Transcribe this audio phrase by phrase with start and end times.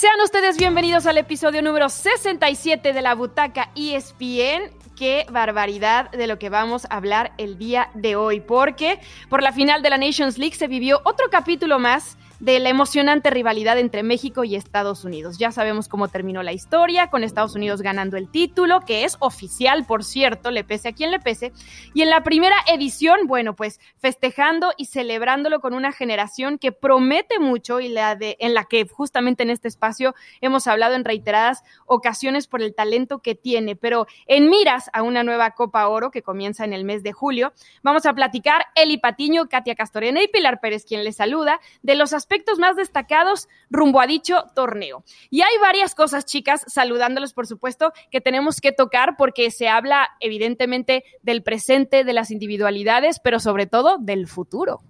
[0.00, 6.38] Sean ustedes bienvenidos al episodio número 67 de la Butaca ESPN qué barbaridad de lo
[6.38, 9.00] que vamos a hablar el día de hoy, porque
[9.30, 13.28] por la final de la Nations League se vivió otro capítulo más de la emocionante
[13.28, 15.36] rivalidad entre México y Estados Unidos.
[15.36, 19.84] Ya sabemos cómo terminó la historia, con Estados Unidos ganando el título, que es oficial,
[19.84, 21.52] por cierto, le pese a quien le pese.
[21.92, 27.38] Y en la primera edición, bueno, pues festejando y celebrándolo con una generación que promete
[27.38, 31.62] mucho y la de, en la que justamente en este espacio hemos hablado en reiteradas
[31.84, 33.76] ocasiones por el talento que tiene.
[33.76, 37.52] Pero en miras a una nueva Copa Oro que comienza en el mes de julio,
[37.82, 42.14] vamos a platicar Eli Patiño, Katia Castorena y Pilar Pérez, quien les saluda, de los
[42.14, 45.02] aspectos aspectos más destacados rumbo a dicho torneo.
[45.30, 50.10] Y hay varias cosas, chicas, saludándolos, por supuesto, que tenemos que tocar porque se habla
[50.20, 54.80] evidentemente del presente, de las individualidades, pero sobre todo del futuro.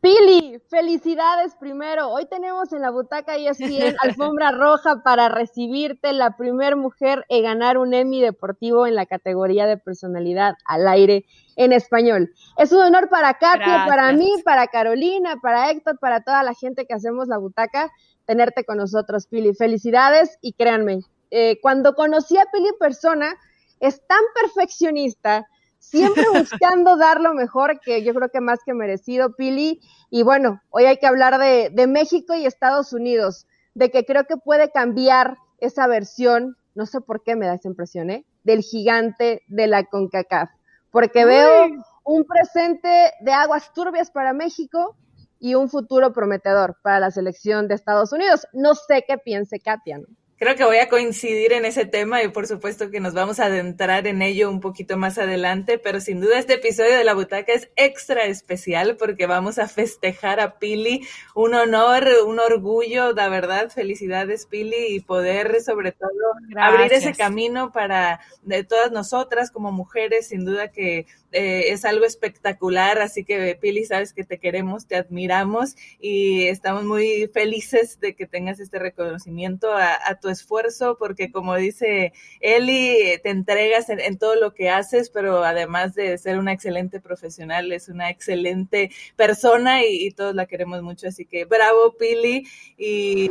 [0.00, 2.08] Pili, felicidades primero.
[2.10, 7.78] Hoy tenemos en la butaca ESPN alfombra roja para recibirte la primer mujer en ganar
[7.78, 11.24] un Emmy deportivo en la categoría de personalidad al aire
[11.56, 12.32] en español.
[12.58, 16.86] Es un honor para Katia, para mí, para Carolina, para Héctor, para toda la gente
[16.86, 17.90] que hacemos la butaca,
[18.26, 19.54] tenerte con nosotros, Pili.
[19.54, 23.34] Felicidades y créanme, eh, cuando conocí a Pili en persona,
[23.80, 25.46] es tan perfeccionista
[25.92, 29.80] siempre buscando dar lo mejor, que yo creo que más que merecido, Pili.
[30.10, 34.24] Y bueno, hoy hay que hablar de, de México y Estados Unidos, de que creo
[34.24, 38.24] que puede cambiar esa versión, no sé por qué me da esa impresión, ¿eh?
[38.42, 40.50] del gigante de la CONCACAF,
[40.90, 41.68] porque veo
[42.04, 44.96] un presente de aguas turbias para México
[45.38, 48.46] y un futuro prometedor para la selección de Estados Unidos.
[48.52, 50.06] No sé qué piense Katia, ¿no?
[50.42, 53.44] Creo que voy a coincidir en ese tema y por supuesto que nos vamos a
[53.44, 57.52] adentrar en ello un poquito más adelante, pero sin duda este episodio de la butaca
[57.52, 63.70] es extra especial porque vamos a festejar a Pili, un honor, un orgullo, la verdad,
[63.70, 66.10] felicidades Pili y poder sobre todo
[66.56, 72.04] abrir ese camino para de todas nosotras como mujeres, sin duda que eh, es algo
[72.04, 78.14] espectacular, así que Pili, sabes que te queremos, te admiramos y estamos muy felices de
[78.14, 84.36] que tengas este reconocimiento a, tu esfuerzo, porque como dice Eli, te entregas en, todo
[84.36, 90.10] lo que haces, pero además de ser una excelente profesional, es una excelente persona y,
[90.12, 93.30] todos la queremos mucho, así que bravo Pili y...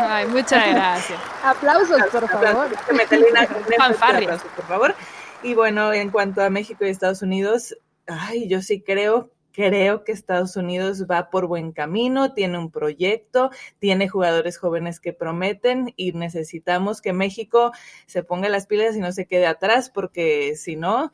[0.00, 1.18] Ay, muchas gracias.
[1.42, 2.68] Aplausos, por favor.
[3.78, 4.94] Aplausos, por favor.
[5.42, 7.76] Y bueno, en cuanto a México y Estados Unidos,
[8.06, 13.50] ay, yo sí creo creo que Estados Unidos va por buen camino, tiene un proyecto,
[13.78, 17.72] tiene jugadores jóvenes que prometen y necesitamos que México
[18.06, 21.12] se ponga las pilas y no se quede atrás, porque si no,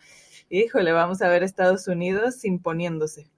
[0.50, 3.28] híjole, vamos a ver Estados Unidos imponiéndose.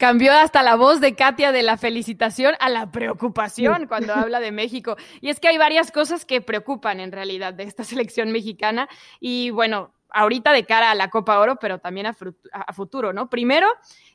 [0.00, 4.50] Cambió hasta la voz de Katia de la felicitación a la preocupación cuando habla de
[4.50, 4.96] México.
[5.20, 8.88] Y es que hay varias cosas que preocupan en realidad de esta selección mexicana.
[9.20, 13.28] Y bueno, ahorita de cara a la Copa Oro, pero también a, futuro, ¿no?
[13.28, 13.68] Primero,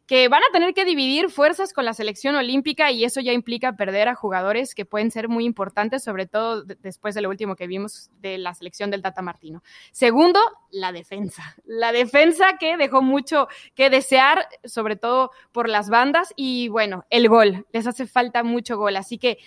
[0.05, 3.75] que van a tener que dividir fuerzas con la selección olímpica y eso ya implica
[3.75, 7.67] perder a jugadores que pueden ser muy importantes, sobre todo después de lo último que
[7.67, 9.63] vimos de la selección del Tata Martino.
[9.91, 10.39] Segundo,
[10.71, 11.55] la defensa.
[11.65, 17.27] La defensa que dejó mucho que desear, sobre todo por las bandas y bueno, el
[17.27, 17.65] gol.
[17.71, 18.95] Les hace falta mucho gol.
[18.95, 19.39] Así que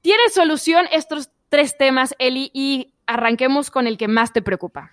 [0.00, 4.92] tiene solución estos tres temas, Eli, y arranquemos con el que más te preocupa.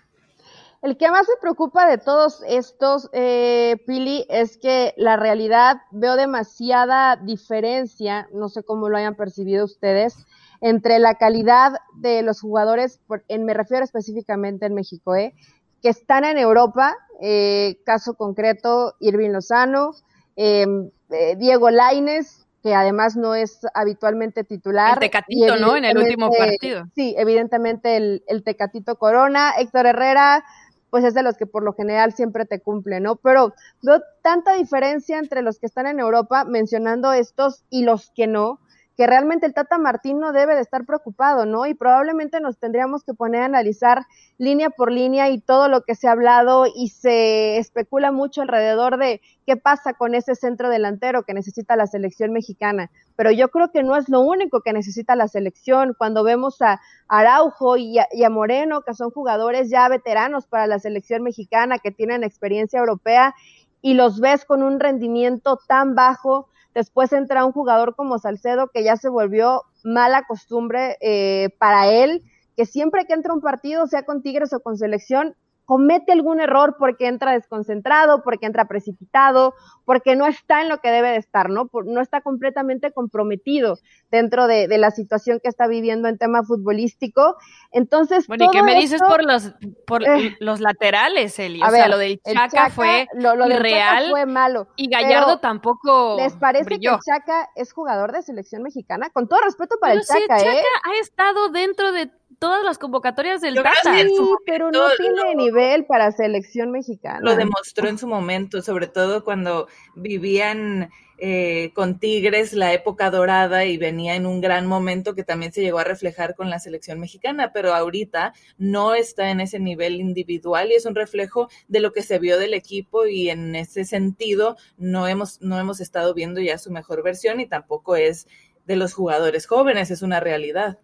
[0.82, 6.16] El que más me preocupa de todos estos, eh, Pili, es que la realidad veo
[6.16, 10.16] demasiada diferencia, no sé cómo lo hayan percibido ustedes,
[10.62, 15.34] entre la calidad de los jugadores, en, me refiero específicamente en México, eh,
[15.82, 19.92] que están en Europa, eh, caso concreto, Irving Lozano,
[20.36, 24.96] em, eh, Diego Laines, que además no es habitualmente titular.
[24.96, 25.78] El Tecatito, ¿no?
[25.78, 26.86] En el último partido.
[26.94, 30.44] Sí, evidentemente el, el Tecatito Corona, Héctor Herrera,
[30.90, 33.16] pues es de los que por lo general siempre te cumple, ¿no?
[33.18, 38.28] Pero veo tanta diferencia entre los que están en Europa mencionando estos y los que
[38.28, 38.60] no,
[39.00, 41.66] que realmente el Tata Martín no debe de estar preocupado, ¿no?
[41.66, 44.06] Y probablemente nos tendríamos que poner a analizar
[44.38, 48.98] línea por línea y todo lo que se ha hablado y se especula mucho alrededor
[48.98, 52.92] de qué pasa con ese centro delantero que necesita la selección mexicana.
[53.16, 55.96] Pero yo creo que no es lo único que necesita la selección.
[55.98, 60.68] Cuando vemos a Araujo y a, y a Moreno, que son jugadores ya veteranos para
[60.68, 63.34] la selección mexicana, que tienen experiencia europea,
[63.82, 68.84] y los ves con un rendimiento tan bajo, Después entra un jugador como Salcedo que
[68.84, 72.24] ya se volvió mala costumbre eh, para él,
[72.56, 75.36] que siempre que entra un partido, sea con Tigres o con selección,
[75.70, 79.54] comete algún error porque entra desconcentrado, porque entra precipitado,
[79.86, 81.70] porque no está en lo que debe de estar, ¿no?
[81.86, 83.78] no está completamente comprometido
[84.10, 87.36] dentro de, la situación que está viviendo en tema futbolístico.
[87.72, 89.54] Entonces, bueno, ¿y qué me dices por los
[89.86, 91.62] por eh, los laterales, Eli?
[91.62, 94.70] O sea, lo del Chaca, fue lo, irreal fue malo.
[94.76, 99.12] Y Gallardo tampoco ¿Les parece que Chaca es jugador de selección mexicana?
[99.12, 100.64] Con todo respeto para el Chaca, el Chaca ¿eh?
[100.86, 103.72] ha estado dentro de todas las convocatorias del Tata.
[103.84, 104.14] Sí,
[104.46, 107.20] pero no tiene nivel para selección mexicana.
[107.22, 110.90] Lo demostró en su momento, sobre todo cuando vivían
[111.22, 115.62] eh, con Tigres la época dorada y venía en un gran momento que también se
[115.62, 120.72] llegó a reflejar con la selección mexicana, pero ahorita no está en ese nivel individual
[120.72, 124.56] y es un reflejo de lo que se vio del equipo y en ese sentido
[124.78, 128.26] no hemos, no hemos estado viendo ya su mejor versión y tampoco es
[128.66, 130.80] de los jugadores jóvenes, es una realidad.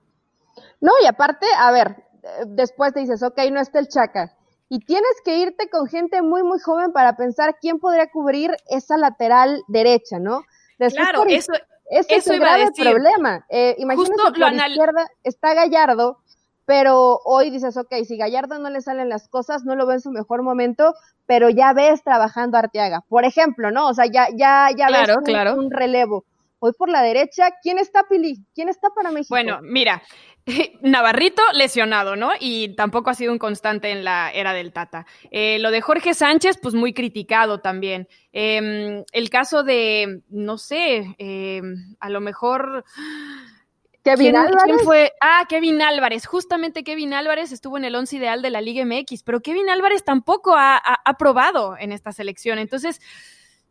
[0.81, 2.03] No, y aparte, a ver,
[2.47, 4.35] después te dices, ok, no está el Chaca.
[4.67, 8.97] Y tienes que irte con gente muy, muy joven para pensar quién podría cubrir esa
[8.97, 10.41] lateral derecha, ¿no?
[10.77, 11.53] claro, eso,
[11.89, 13.45] ese es el grave problema.
[13.49, 16.19] Eh, imagínate que a la izquierda está Gallardo,
[16.65, 20.01] pero hoy dices, ok, si Gallardo no le salen las cosas, no lo ve en
[20.01, 20.95] su mejor momento,
[21.27, 23.87] pero ya ves trabajando a Arteaga, por ejemplo, ¿no?
[23.87, 25.15] O sea, ya, ya, ya ves
[25.55, 26.25] un, relevo.
[26.59, 28.43] Hoy por la derecha, ¿quién está, Pili?
[28.55, 29.29] ¿Quién está para México?
[29.29, 30.01] Bueno, mira,
[30.81, 32.31] Navarrito lesionado, ¿no?
[32.39, 35.05] Y tampoco ha sido un constante en la era del Tata.
[35.31, 38.07] Eh, lo de Jorge Sánchez, pues muy criticado también.
[38.31, 42.85] Em, el caso de, no sé, em, a lo mejor...
[44.03, 44.83] Kevin Álvarez.
[44.83, 45.13] fue?
[45.19, 46.27] Ah, Kevin Álvarez.
[46.27, 50.03] Justamente Kevin Álvarez estuvo en el once ideal de la Liga MX, pero Kevin Álvarez
[50.03, 52.59] tampoco ha, ha probado en esta selección.
[52.59, 53.01] Entonces,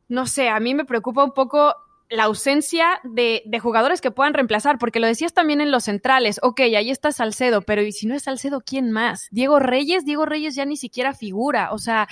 [0.09, 1.77] no sé, a mí me preocupa un poco
[2.15, 6.61] la ausencia de, jugadores que puedan reemplazar, porque lo decías también en los centrales, ok,
[6.61, 9.29] ahí está Salcedo, pero ¿y si no es Salcedo, quién más?
[9.31, 12.09] Diego Reyes, Diego Reyes ya ni siquiera figura, o sea,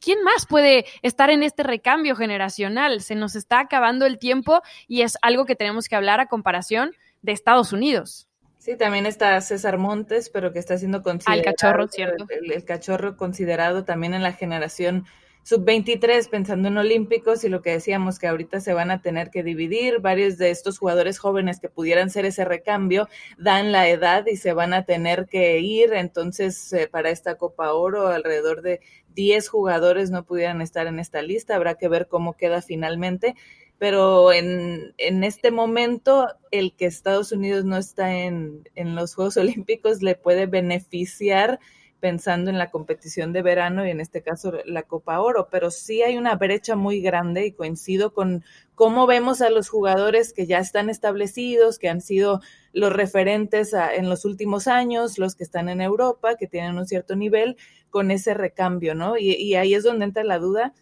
[0.00, 3.00] ¿quién más puede estar en este recambio generacional?
[3.00, 6.92] Se nos está acabando el tiempo y es algo que tenemos que hablar a comparación
[7.22, 8.28] de Estados Unidos.
[8.58, 11.40] Sí, también está César Montes, pero que está siendo considerado.
[11.40, 12.26] el cachorro, ¿cierto?
[12.28, 15.06] el cachorro considerado también en la generación
[15.42, 19.42] sub-23 pensando en olímpicos y lo que decíamos que ahorita se van a tener que
[19.42, 23.08] dividir, varios de estos jugadores jóvenes que pudieran ser ese recambio
[23.38, 27.72] dan la edad y se van a tener que ir, entonces eh, para esta Copa
[27.72, 28.80] Oro alrededor de
[29.14, 33.34] 10 jugadores no pudieran estar en esta lista, habrá que ver cómo queda finalmente,
[33.78, 39.36] pero en, en este momento el que Estados Unidos no está en, en los Juegos
[39.38, 41.60] Olímpicos le puede beneficiar
[42.00, 46.02] pensando en la competición de verano y en este caso la Copa Oro, pero sí
[46.02, 48.42] hay una brecha muy grande y coincido con
[48.74, 52.40] cómo vemos a los jugadores que ya están establecidos, que han sido
[52.72, 57.14] los referentes en los últimos años, los que están en Europa, que tienen un cierto
[57.14, 57.56] nivel,
[57.90, 59.18] con ese recambio, ¿no?
[59.18, 60.72] Y, y ahí es donde entra la duda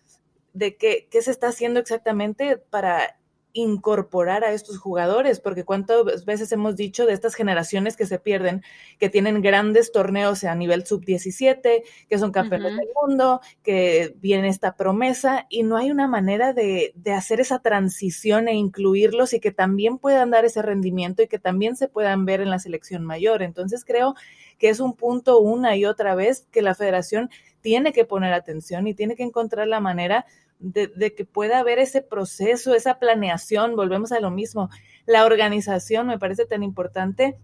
[0.52, 3.17] de qué, qué se está haciendo exactamente para
[3.52, 8.62] incorporar a estos jugadores, porque cuántas veces hemos dicho de estas generaciones que se pierden,
[8.98, 14.76] que tienen grandes torneos a nivel sub-17, que son campeones del mundo, que viene esta
[14.76, 19.50] promesa y no hay una manera de, de, hacer esa transición e incluirlos y que
[19.50, 23.42] también puedan dar ese rendimiento y que también se puedan ver en la selección mayor.
[23.42, 24.14] Entonces creo
[24.58, 27.30] que es un punto una y otra vez que la federación
[27.60, 30.26] tiene que poner atención y tiene que encontrar la manera
[30.58, 34.70] de, que pueda haber ese proceso, esa planeación, volvemos a lo mismo,
[35.06, 37.38] la organización me parece tan importante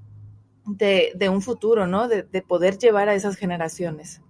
[0.66, 2.08] de, de un futuro, ¿no?
[2.08, 4.20] De, de poder llevar a esas generaciones.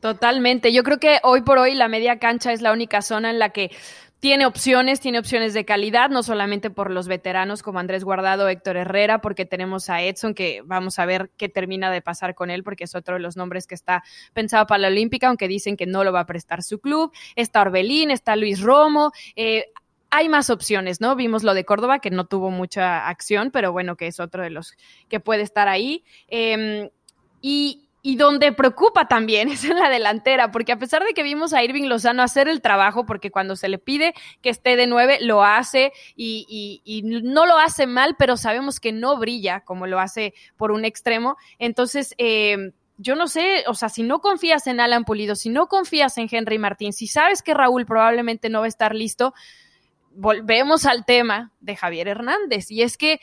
[0.00, 0.72] Totalmente.
[0.72, 3.50] Yo creo que hoy por hoy la media cancha es la única zona en la
[3.50, 3.70] que
[4.20, 8.76] tiene opciones, tiene opciones de calidad, no solamente por los veteranos como Andrés Guardado, Héctor
[8.76, 12.64] Herrera, porque tenemos a Edson, que vamos a ver qué termina de pasar con él,
[12.64, 15.86] porque es otro de los nombres que está pensado para la Olímpica, aunque dicen que
[15.86, 17.12] no lo va a prestar su club.
[17.34, 19.12] Está Orbelín, está Luis Romo.
[19.36, 19.66] Eh,
[20.10, 21.14] hay más opciones, ¿no?
[21.14, 24.50] Vimos lo de Córdoba, que no tuvo mucha acción, pero bueno, que es otro de
[24.50, 24.72] los
[25.08, 26.04] que puede estar ahí.
[26.28, 26.88] Em,
[27.42, 31.52] y, y donde preocupa también es en la delantera, porque a pesar de que vimos
[31.52, 35.18] a Irving Lozano hacer el trabajo, porque cuando se le pide que esté de nueve,
[35.20, 39.98] lo hace y, y, no lo hace mal, pero sabemos que no brilla como lo
[39.98, 41.36] hace por un extremo.
[41.58, 45.66] Entonces, eh, yo no sé, o sea, si no confías en Alan Pulido, si no
[45.66, 49.34] confías en Henry Martín, si sabes que Raúl probablemente no va a estar listo,
[50.12, 53.18] volvemos al tema de Javier Hernández, y es que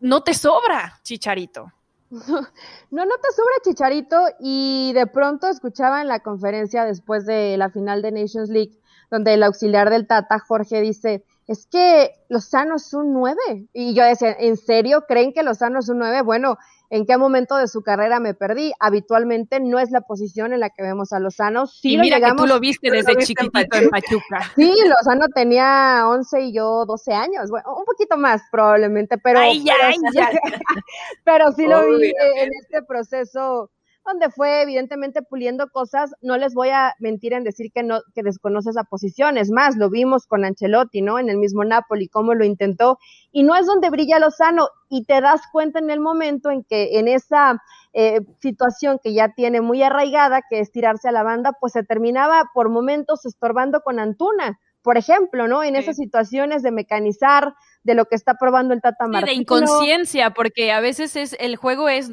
[0.00, 1.72] no te sobra, Chicharito.
[2.90, 7.70] No, no te sobra Chicharito y de pronto escuchaba en la conferencia después de la
[7.70, 8.78] final de Nations League,
[9.10, 13.68] donde el auxiliar del Tata, Jorge, dice, es que Lozano es un 9.
[13.72, 16.22] Y yo decía, ¿en serio creen que Lozano es un 9?
[16.22, 16.56] Bueno,
[16.90, 18.72] ¿en qué momento de su carrera me perdí?
[18.80, 21.66] Habitualmente no es la posición en la que vemos a Lozano.
[21.66, 24.40] Sí y mira que tú lo viste desde chiquitito en Pachuca.
[24.56, 29.64] Sí, Lozano tenía 11 y yo 12 años, bueno, un poquito más probablemente, pero, ay,
[29.64, 29.74] ya,
[30.14, 30.38] pero,
[31.24, 33.70] pero sí lo vi en este proceso
[34.04, 36.14] donde fue evidentemente puliendo cosas.
[36.20, 39.38] No les voy a mentir en decir que no, que desconoce esa posición.
[39.38, 41.18] Es más, lo vimos con Ancelotti, ¿no?
[41.18, 42.98] En el mismo Napoli, cómo lo intentó.
[43.32, 44.68] Y no es donde brilla Lozano.
[44.90, 49.30] Y te das cuenta en el momento en que en esa eh, situación que ya
[49.30, 53.80] tiene muy arraigada, que es tirarse a la banda, pues se terminaba por momentos estorbando
[53.80, 54.60] con Antuna.
[54.82, 55.62] Por ejemplo, ¿no?
[55.62, 59.26] En esas situaciones de mecanizar, de lo que está probando el Tata Martino.
[59.26, 62.12] de inconsciencia, porque a veces es el juego es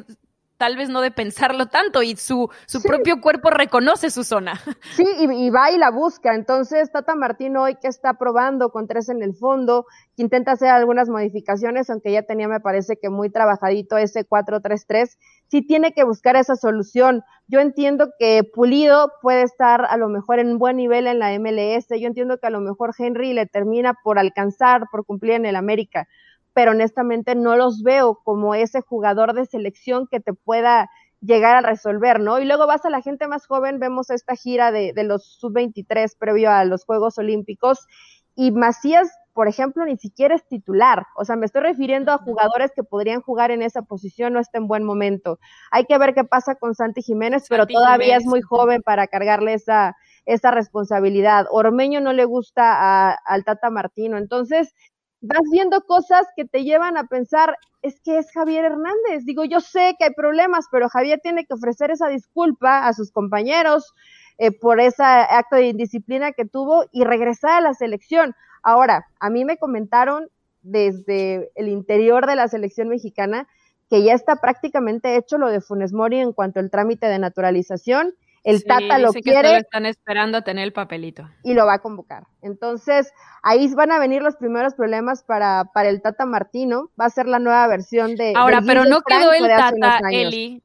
[0.62, 4.52] tal vez no de pensarlo tanto y su, su propio cuerpo reconoce su zona.
[4.94, 6.34] Sí, y, va y la busca.
[6.36, 10.68] Entonces, Tata Martín hoy que está probando con tres en el fondo, que intenta hacer
[10.68, 15.16] algunas modificaciones, aunque ya tenía, me parece que muy trabajadito ese 4-3-3,
[15.48, 17.24] sí tiene que buscar esa solución.
[17.48, 21.36] Yo entiendo que Pulido puede estar a lo mejor en un buen nivel en la
[21.40, 25.46] MLS, yo entiendo que a lo mejor Henry le termina por alcanzar, por cumplir en
[25.46, 26.06] el América,
[26.54, 30.90] pero honestamente no los veo como ese jugador de selección que te pueda
[31.20, 32.40] llegar a resolver, ¿no?
[32.40, 36.16] Y luego vas a la gente más joven, vemos esta gira de, de los sub-23
[36.18, 37.86] previo a los Juegos Olímpicos,
[38.34, 41.06] y Macías, por ejemplo, ni siquiera es titular.
[41.16, 44.58] O sea, me estoy refiriendo a jugadores que podrían jugar en esa posición, no está
[44.58, 45.38] en buen momento.
[45.70, 49.54] Hay que ver qué pasa con Santi Jiménez, pero todavía es muy joven para cargarle
[49.54, 51.46] esa, esa responsabilidad.
[51.50, 54.18] Ormeño no le gusta a, al Tata Martino.
[54.18, 54.74] Entonces,
[55.22, 59.24] vas viendo cosas que te llevan a pensar, es que es Javier Hernández.
[59.24, 63.12] Digo, yo sé que hay problemas, pero Javier tiene que ofrecer esa disculpa a sus
[63.12, 63.94] compañeros
[64.38, 68.34] eh, por ese acto de indisciplina que tuvo y regresar a la selección.
[68.62, 70.28] Ahora, a mí me comentaron
[70.62, 73.48] desde el interior de la selección mexicana
[73.88, 78.14] que ya está prácticamente hecho lo de Funes Mori en cuanto al trámite de naturalización
[78.44, 79.56] el Tata lo quiere.
[79.56, 81.28] están esperando a tener el papelito.
[81.42, 82.26] Y lo va a convocar.
[82.40, 86.90] Entonces, ahí van a venir los primeros problemas para, para el Tata Martino.
[87.00, 88.32] Va a ser la nueva versión de.
[88.36, 90.62] Ahora, pero no quedó el Tata, Eli.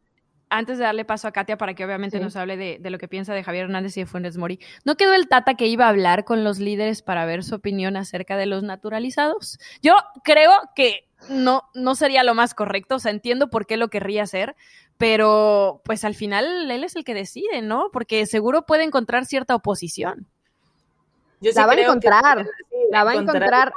[0.50, 3.08] Antes de darle paso a Katia para que obviamente nos hable de, de, lo que
[3.08, 5.89] piensa de Javier Hernández y de Funes Mori, ¿no quedó el Tata que iba a
[5.89, 9.60] hablar con los líderes para ver su opinión acerca de los naturalizados?
[9.82, 13.89] Yo creo que no, no sería lo más correcto, o sea, entiendo por qué lo
[13.89, 14.56] querría hacer,
[14.98, 17.89] pero pues al final él es el que decide, ¿no?
[17.92, 20.27] Porque seguro puede encontrar cierta oposición.
[21.42, 22.48] la va a encontrar,
[22.92, 23.74] la va a encontrar.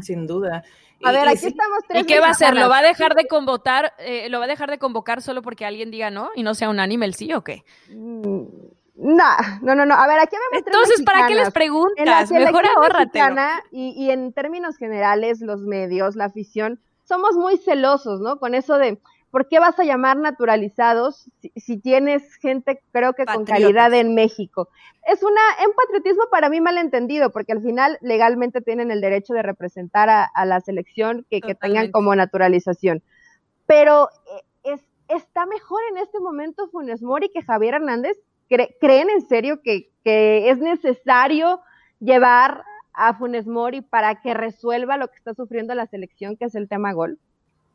[0.00, 0.64] Sin duda.
[1.02, 2.02] A ver, aquí estamos tres.
[2.02, 2.54] ¿Y qué va a hacer?
[2.54, 5.64] ¿Lo va a dejar de convocar, eh, lo va a dejar de convocar solo porque
[5.64, 7.64] alguien diga no y no sea unánime el sí o qué?
[7.88, 8.42] Mm,
[8.96, 9.24] no,
[9.62, 9.94] no, no, no.
[9.94, 12.30] A ver, aquí vemos Entonces, ¿para qué les preguntas?
[12.32, 13.20] Mejor ahórrate.
[13.70, 18.38] Y, y en términos generales, los medios, la afición, somos muy celosos, ¿no?
[18.38, 23.44] Con eso de, ¿por qué vas a llamar naturalizados si, tienes gente, creo que con
[23.44, 24.68] calidad en México?
[25.06, 29.42] Es una, un patriotismo para mí malentendido, porque al final legalmente tienen el derecho de
[29.42, 33.02] representar a, la selección que, tengan como naturalización.
[33.66, 38.16] Pero eh, es, está mejor en este momento Funes Mori que Javier Hernández.
[38.48, 41.60] ¿Creen en serio que, que es necesario
[42.00, 46.54] llevar a Funes Mori para que resuelva lo que está sufriendo la selección, que es
[46.54, 47.18] el tema gol?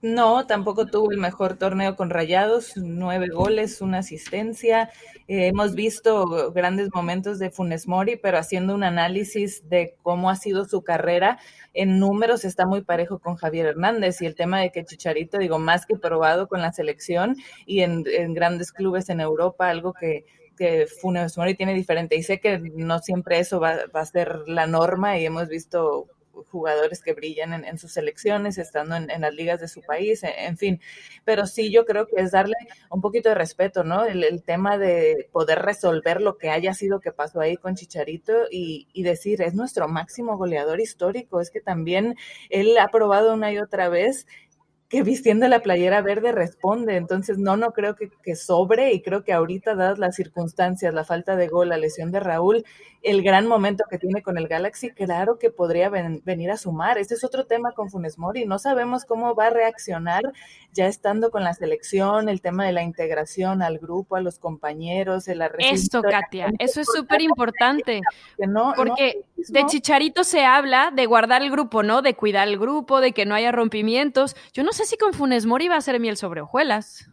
[0.03, 4.89] No, tampoco tuvo el mejor torneo con Rayados, nueve goles, una asistencia.
[5.29, 10.35] Eh, hemos visto grandes momentos de Funes Mori, pero haciendo un análisis de cómo ha
[10.35, 11.39] sido su carrera,
[11.73, 15.57] en números está muy parejo con Javier Hernández y el tema de que Chicharito, digo,
[15.57, 20.25] más que probado con la selección y en, grandes clubes en Europa, algo que,
[20.57, 22.17] que Funes Mori tiene diferente.
[22.17, 26.09] Y sé que no siempre eso va, va a ser la norma y hemos visto
[26.51, 30.81] jugadores que brillan en, sus selecciones, estando en, las ligas de su país, en, fin.
[31.25, 32.55] Pero sí, yo creo que es darle
[32.89, 34.05] un poquito de respeto, ¿no?
[34.05, 38.87] El, tema de poder resolver lo que haya sido que pasó ahí con Chicharito y,
[38.93, 42.15] y, decir, es nuestro máximo goleador histórico, es que también
[42.49, 44.25] él ha probado una y otra vez
[44.93, 46.97] que vistiendo la playera verde responde.
[46.97, 51.03] Entonces, no, no creo que, que, sobre y creo que ahorita, dadas las circunstancias, la
[51.03, 52.63] falta de gol, la lesión de Raúl,
[53.03, 56.97] el gran momento que tiene con el Galaxy, claro que podría venir a sumar.
[56.97, 58.45] Este es otro tema con Funes Mori.
[58.45, 60.23] No sabemos cómo va a reaccionar
[60.71, 65.27] ya estando con la selección, el tema de la integración al grupo, a los compañeros,
[65.27, 68.01] el Esto, Katia, eso es súper importante.
[68.75, 72.01] porque de Chicharito se habla de guardar el grupo, ¿no?
[72.01, 74.35] De cuidar el grupo, de que no haya rompimientos.
[74.53, 77.09] Yo no sé si con Funes Mori va a ser miel sobre hojuelas.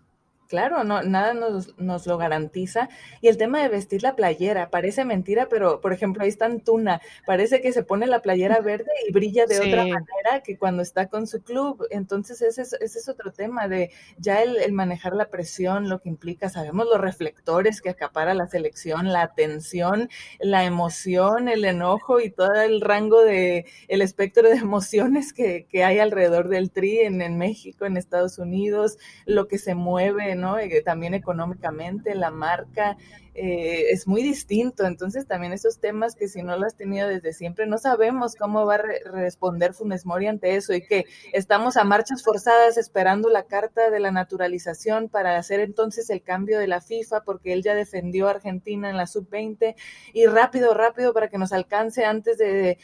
[0.51, 2.89] Claro, no, nada nos, nos, lo garantiza.
[3.21, 7.01] Y el tema de vestir la playera, parece mentira, pero por ejemplo, ahí está Antuna,
[7.25, 11.07] parece que se pone la playera verde y brilla de otra manera que cuando está
[11.07, 11.87] con su club.
[11.91, 16.01] Entonces ese es, ese es otro tema de ya el, el, manejar la presión, lo
[16.01, 20.09] que implica, sabemos los reflectores que acapara la selección, la atención,
[20.41, 25.85] la emoción, el enojo y todo el rango de, el espectro de emociones que, que
[25.85, 30.59] hay alrededor del tri en, en México, en Estados Unidos, lo que se mueve ¿no?
[30.59, 32.97] Eh, también económicamente, la marca,
[33.35, 34.85] eh, es muy distinto.
[34.85, 38.67] Entonces también esos temas que si no lo has tenido desde siempre, no sabemos cómo
[38.67, 38.83] va a
[39.13, 44.01] responder Funes Mori ante eso y que estamos a marchas forzadas esperando la carta de
[44.01, 48.33] la naturalización para hacer entonces el cambio de la FIFA porque él ya defendió a
[48.33, 49.75] Argentina en la sub-20
[50.13, 52.79] y rápido, rápido para que nos alcance antes de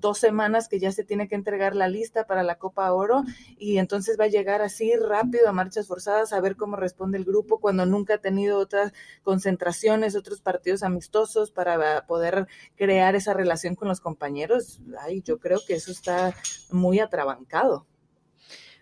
[0.00, 3.22] dos semanas que ya se tiene que entregar la lista para la Copa Oro
[3.58, 7.24] y entonces va a llegar así rápido a marchas forzadas a ver cómo responde el
[7.24, 8.92] grupo cuando nunca ha tenido otra
[9.22, 12.46] concentración otros partidos amistosos para poder
[12.76, 16.34] crear esa relación con los compañeros, ay, yo creo que eso está
[16.70, 17.86] muy atrabancado.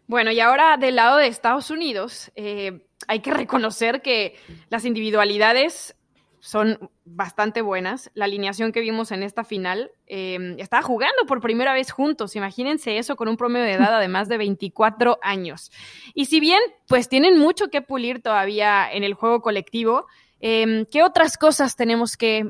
[0.07, 4.35] Bueno, y ahora del lado de Estados Unidos, eh, hay que reconocer que
[4.69, 5.95] las individualidades
[6.40, 8.11] son bastante buenas.
[8.14, 12.35] La alineación que vimos en esta final eh, estaba jugando por primera vez juntos.
[12.35, 15.71] Imagínense eso con un promedio de edad de más de 24 años.
[16.14, 20.07] Y si bien, pues tienen mucho que pulir todavía en el juego colectivo,
[20.42, 22.44] Em, ¿Qué otras cosas tenemos que,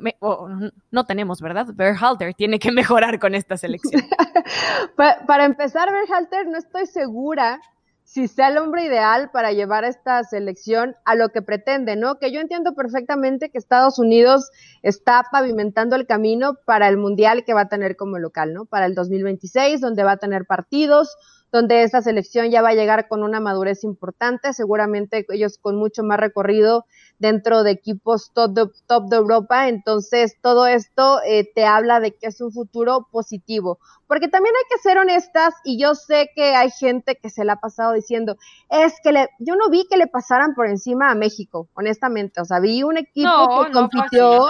[0.90, 1.66] no tenemos, verdad?
[1.74, 4.02] Berhalter tiene que mejorar con esta selección.
[4.96, 7.60] para, empezar, Berhalter no estoy segura
[8.04, 12.18] si sea el hombre ideal para llevar a esta selección a lo que pretende, ¿no?
[12.18, 14.50] Que yo entiendo perfectamente que Estados Unidos
[14.82, 18.64] está pavimentando el camino para el Mundial que va a tener como local, ¿no?
[18.64, 21.16] Para el 2026, donde va a tener partidos,
[21.52, 26.02] donde esta selección ya va a llegar con una madurez importante, seguramente ellos con mucho
[26.02, 26.86] más recorrido
[27.18, 32.12] dentro de equipos top de, top de Europa, entonces todo esto eh, te habla de
[32.12, 36.54] que es un futuro positivo, porque también hay que ser honestas y yo sé que
[36.54, 38.36] hay gente que se la ha pasado diciendo,
[38.70, 42.44] es que le, yo no vi que le pasaran por encima a México, honestamente, o
[42.44, 44.46] sea, vi un equipo que compitió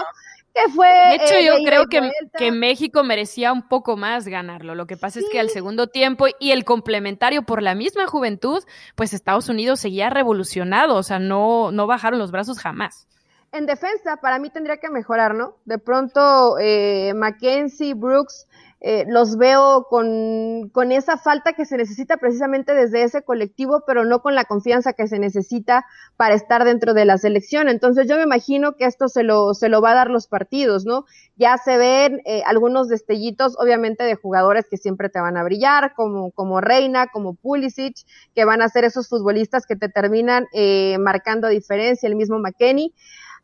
[0.74, 0.88] fue.
[0.88, 4.74] De hecho, yo creo que, que, México merecía un poco más ganarlo.
[4.74, 8.62] Lo que pasa es que al segundo tiempo y el complementario por la misma juventud,
[8.94, 13.06] pues Estados Unidos seguía revolucionado, o sea, no, no bajaron los brazos jamás.
[13.52, 15.56] En defensa, para mí tendría que mejorar, ¿no?
[15.64, 18.46] De pronto, eh, Mackenzie, Brooks,
[18.82, 24.06] eh, los veo con, con, esa falta que se necesita precisamente desde ese colectivo, pero
[24.06, 25.84] no con la confianza que se necesita
[26.16, 27.68] para estar dentro de la selección.
[27.68, 30.86] Entonces yo me imagino que esto se lo, se lo va a dar los partidos,
[30.86, 31.04] ¿no?
[31.36, 35.92] Ya se ven eh, algunos destellitos, obviamente, de jugadores que siempre te van a brillar,
[35.94, 37.96] como, como Reina, como Pulisic,
[38.34, 42.94] que van a ser esos futbolistas que te terminan eh, marcando diferencia, el mismo McKenny.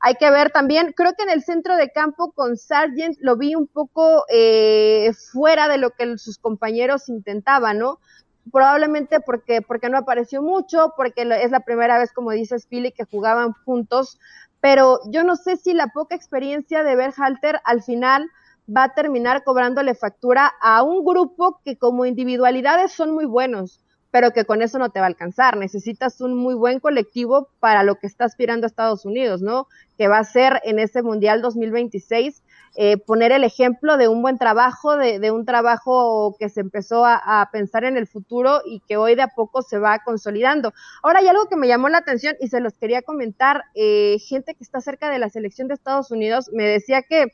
[0.01, 3.55] Hay que ver también, creo que en el centro de campo con Sargent lo vi
[3.55, 7.99] un poco eh, fuera de lo que sus compañeros intentaban, ¿no?
[8.53, 13.05] Probablemente porque, porque no apareció mucho, porque es la primera vez, como dice Spilly, que
[13.05, 14.19] jugaban juntos,
[14.61, 18.31] pero yo no sé si la poca experiencia de Berhalter al final
[18.75, 23.81] va a terminar cobrándole factura a un grupo que como individualidades son muy buenos
[24.17, 25.59] pero que con eso no te va a alcanzar.
[25.59, 29.69] Necesitas un muy buen colectivo para lo que está aspirando a Estados Unidos, ¿no?
[29.99, 32.43] Que va a ser en ese Mundial 2026
[32.77, 37.47] eh, poner el ejemplo de un buen trabajo, de, un trabajo que se empezó a,
[37.53, 40.73] pensar en el futuro y que hoy de a poco se va consolidando.
[41.03, 43.65] Ahora hay algo que me llamó la atención y se los quería comentar.
[43.75, 47.27] Eh, gente que está cerca de la selección de Estados Unidos me decía que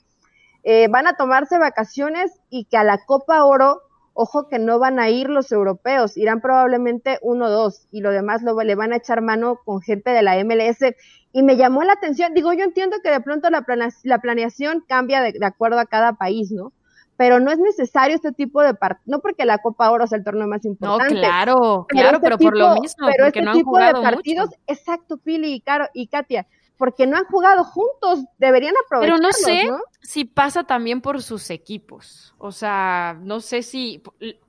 [0.65, 3.83] eh, van a tomarse vacaciones y que a la Copa Oro
[4.15, 8.11] ojo que no van a ir los europeos, irán probablemente uno o dos y lo
[8.11, 10.95] demás lo, le van a echar mano con gente de la MLS.
[11.33, 13.65] Y me llamó la atención, digo, yo entiendo que de pronto la,
[14.05, 16.73] la planeación cambia de, acuerdo a cada país, ¿no?
[17.17, 20.25] Pero no es necesario este tipo de partidos, no porque la Copa Oro sea el
[20.25, 21.15] torneo más importante.
[21.15, 24.51] No, claro, claro, este pero por lo mismo, pero porque este no tipo de partidos,
[24.67, 29.79] exacto, Pili y, Caro, y Katia, porque no han jugado juntos, deberían aprovecharlos, Pero no
[29.79, 34.03] sé si pasa también por sus equipos, o sea, no sé si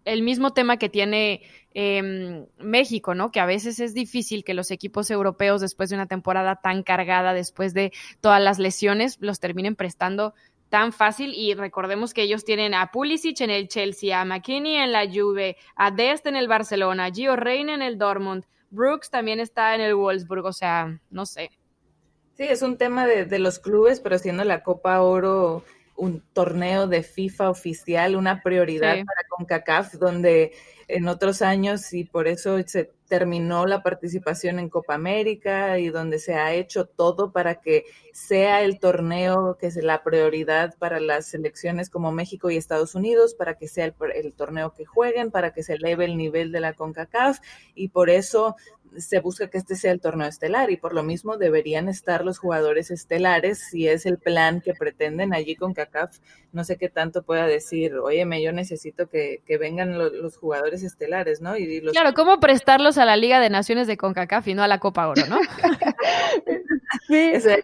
[0.05, 3.31] el mismo tema que tiene eh, México, ¿no?
[3.31, 7.33] Que a veces es difícil que los equipos europeos después de una temporada tan cargada,
[7.33, 10.33] después de todas las lesiones, los terminen prestando
[10.69, 14.91] tan fácil y recordemos que ellos tienen a Pulisic en el Chelsea, a McKinney en
[14.91, 19.39] la Juve, a Dest en el Barcelona, a Gio Reyna en el Dortmund, Brooks también
[19.39, 21.51] está en el Wolfsburg, o sea, no sé.
[22.35, 25.63] Sí, es un tema de, de los clubes, pero siendo la Copa Oro
[25.95, 30.51] un torneo de FIFA oficial, una prioridad para CONCACAF, donde
[30.87, 36.17] en otros años y por eso se terminó la participación en Copa América y donde
[36.17, 41.27] se ha hecho todo para que sea el torneo que es la prioridad para las
[41.27, 45.61] selecciones como México y Estados Unidos, para que sea el, torneo que jueguen, para que
[45.61, 47.39] se eleve el nivel de la CONCACAF
[47.75, 48.55] y por eso
[48.97, 52.37] se busca que este sea el torneo estelar y por lo mismo deberían estar los
[52.39, 56.17] jugadores estelares si es el plan que pretenden allí con CACAF.
[56.51, 61.55] No sé qué tanto pueda decir, óyeme, yo necesito que, vengan los jugadores estelares, ¿no?
[61.57, 64.79] Y Claro, ¿cómo prestarlos a la Liga de Naciones de CONCACAF y no a la
[64.79, 65.37] Copa Oro, no?
[67.07, 67.63] sí, Esa es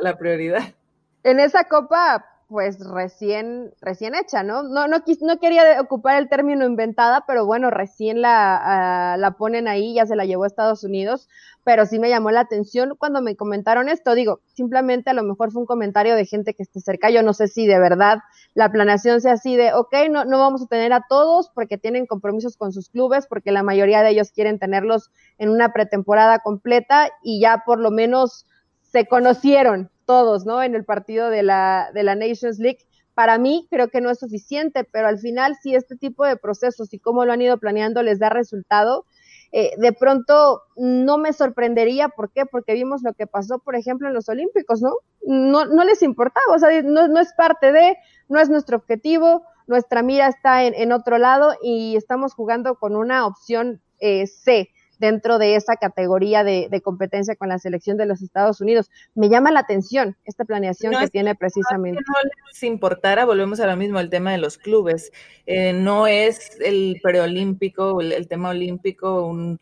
[0.00, 0.74] la prioridad.
[1.22, 4.62] En esa copa pues recién, recién hecha, ¿no?
[4.62, 9.94] No, no, no quería ocupar el término inventada, pero bueno, recién la, la ponen ahí,
[9.94, 11.30] ya se la llevó a Estados Unidos,
[11.64, 14.14] pero sí me llamó la atención cuando me comentaron esto.
[14.14, 17.08] Digo, simplemente a lo mejor fue un comentario de gente que esté cerca.
[17.08, 18.18] Yo no sé si de verdad
[18.52, 22.04] la planeación sea así de, ok, no, no vamos a tener a todos porque tienen
[22.04, 27.08] compromisos con sus clubes, porque la mayoría de ellos quieren tenerlos en una pretemporada completa
[27.22, 28.44] y ya por lo menos
[28.82, 30.62] se conocieron, todos, ¿no?
[30.62, 32.80] En el partido de la, de la Nations League.
[33.14, 36.92] Para mí creo que no es suficiente, pero al final si este tipo de procesos
[36.94, 39.04] y cómo lo han ido planeando les da resultado,
[39.52, 42.46] eh, de pronto no me sorprendería, ¿por qué?
[42.46, 44.94] Porque vimos lo que pasó, por ejemplo, en los Olímpicos, ¿no?
[45.26, 47.98] No, no les importaba, o sea, no, no es parte de,
[48.30, 52.96] no es nuestro objetivo, nuestra mira está en, en otro lado y estamos jugando con
[52.96, 54.70] una opción eh, C
[55.02, 58.88] dentro de esa categoría de, competencia con la selección de los Estados Unidos.
[59.16, 62.00] Me llama la atención esta planeación que tiene precisamente.
[62.06, 65.10] No, no les importara, volvemos a lo mismo, el tema de los clubes.
[65.46, 69.58] Eh, no es el preolímpico, el tema olímpico, un,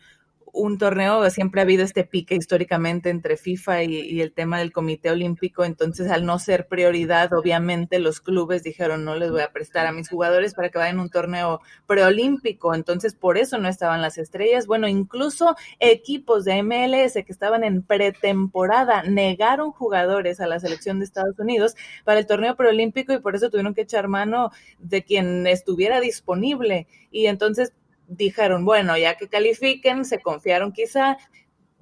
[0.53, 5.11] un torneo, siempre ha habido este pique históricamente entre FIFA y, el tema del Comité
[5.11, 9.87] Olímpico, entonces al no ser prioridad, obviamente los clubes dijeron no les voy a prestar
[9.87, 14.03] a mis jugadores para que vayan a un torneo preolímpico, entonces por eso no estaban
[14.03, 14.67] las estrellas.
[14.67, 21.05] Bueno, incluso equipos de MLS que estaban en pretemporada negaron jugadores a la selección de
[21.05, 25.47] Estados Unidos para el torneo preolímpico y por eso tuvieron que echar mano de quien
[25.47, 26.87] estuviera disponible.
[27.11, 27.73] Y entonces
[28.11, 31.17] dijeron, bueno, ya que califiquen, se confiaron quizá,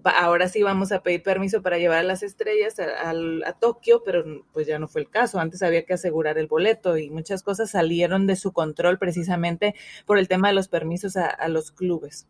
[0.04, 4.44] ahora sí vamos a pedir permiso para llevar a las estrellas a, a, Tokio, pero
[4.52, 5.40] pues ya no fue el caso.
[5.40, 9.74] Antes había que asegurar el boleto y muchas cosas salieron de su control precisamente
[10.06, 12.28] por el tema de los permisos a, los clubes.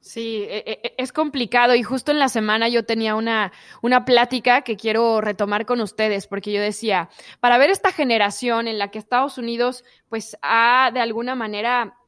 [0.00, 3.52] Sí, e, e, e, es complicado y justo en la semana yo tenía una,
[3.82, 7.08] una plática que quiero retomar con ustedes porque yo decía,
[7.40, 12.01] para ver esta generación en la que Estados Unidos pues ha de alguna manera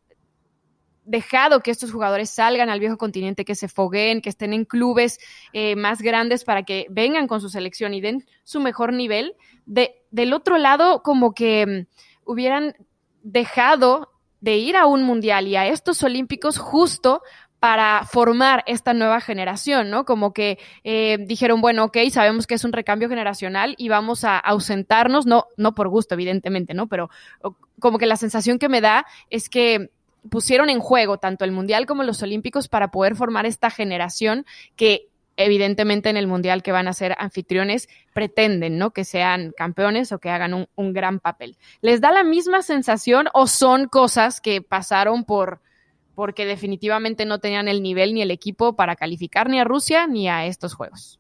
[1.05, 5.19] dejado que estos jugadores salgan al viejo continente, que se fogueen, que estén en clubes
[5.53, 9.35] eh, más grandes para que vengan con su selección y den su mejor nivel.
[9.67, 12.75] De, del otro lado, como que mm, hubieran
[13.23, 17.23] dejado de ir a un mundial y a estos olímpicos justo
[17.65, 20.05] para formar esta nueva generación, ¿no?
[20.05, 24.39] Como que eh, dijeron, bueno, ok, sabemos que es un recambio generacional y vamos a
[24.39, 26.89] ausentarnos, no, no por gusto, evidentemente, ¿no?
[26.89, 27.09] Pero
[27.81, 29.91] como que la sensación que me da es que
[30.31, 35.09] pusieron en juego tanto el Mundial como los Olímpicos para poder formar esta generación que
[35.37, 38.93] evidentemente en el Mundial que van a ser anfitriones pretenden, ¿no?
[38.93, 41.57] Que sean campeones o que hagan un, un, gran papel.
[41.81, 45.61] ¿Les da la misma sensación o son cosas que pasaron por
[46.15, 50.29] porque definitivamente no tenían el nivel ni el equipo para calificar ni a Rusia ni
[50.29, 51.19] a estos Juegos?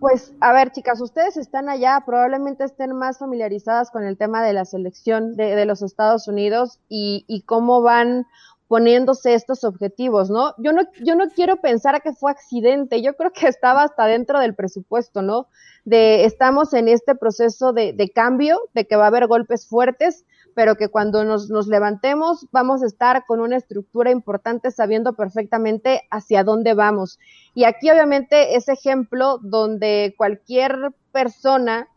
[0.00, 4.54] Pues, a ver, chicas, ustedes están allá, probablemente estén más familiarizadas con el tema de
[4.54, 8.26] la selección de, los Estados Unidos y, y, cómo van
[8.70, 10.54] poniéndose estos objetivos, ¿no?
[10.58, 14.38] Yo no, yo no quiero pensar que fue accidente, yo creo que estaba hasta dentro
[14.38, 15.48] del presupuesto, ¿no?
[15.84, 20.24] De estamos en este proceso de, de cambio, de que va a haber golpes fuertes,
[20.54, 26.02] pero que cuando nos, nos levantemos vamos a estar con una estructura importante sabiendo perfectamente
[26.08, 27.18] hacia dónde vamos.
[27.54, 31.88] Y aquí obviamente ese ejemplo donde cualquier persona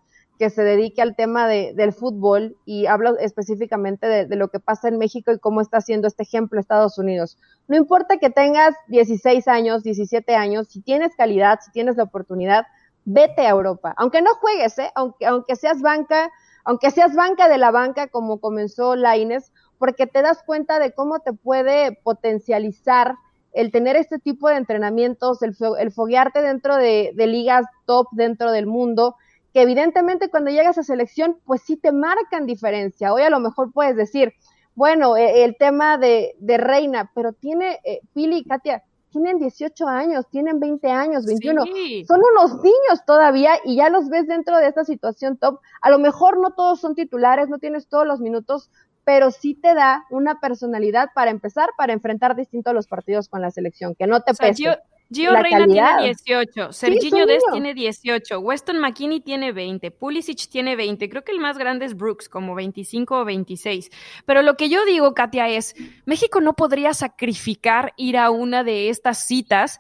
[0.44, 4.60] que se dedique al tema de, del fútbol y hablo específicamente de, de, lo que
[4.60, 7.38] pasa en México y cómo está haciendo este ejemplo Estados Unidos.
[7.70, 12.66] No importa que tengas 16 años, 17 años, si tienes calidad, si tienes la oportunidad,
[13.06, 13.94] vete a Europa.
[13.96, 14.92] Aunque no juegues, ¿eh?
[14.96, 16.30] aunque, aunque seas banca,
[16.66, 21.22] aunque seas banca de la banca como comenzó Laines, porque te das cuenta de cómo
[21.22, 23.16] te puede potencializar
[23.54, 25.56] el tener este tipo de entrenamientos, el,
[25.94, 29.16] foguearte dentro de, ligas top dentro del mundo,
[29.54, 33.14] que evidentemente cuando llegas a selección, pues sí te marcan diferencia.
[33.14, 34.34] Hoy a lo mejor puedes decir,
[34.74, 40.26] bueno, e, el tema de, Reina, pero tiene, eh, Pili y Katia, tienen 18 años,
[40.32, 41.66] tienen 20 años, 21,
[42.08, 45.60] son unos niños todavía y ya los ves dentro de esta situación top.
[45.82, 48.72] A lo mejor no todos son titulares, no tienes todos los minutos,
[49.04, 53.52] pero sí te da una personalidad para empezar, para enfrentar distintos los partidos con la
[53.52, 54.80] selección, que no te pese.
[55.12, 61.10] Gio Reina tiene 18, Serginho Des tiene 18, Weston McKinney tiene 20, Pulisic tiene 20,
[61.10, 63.90] creo que el más grande es Brooks, como 25 o 26.
[64.26, 68.90] Pero lo que yo digo, Katia, es, México no podría sacrificar ir a una de
[68.90, 69.80] estas citas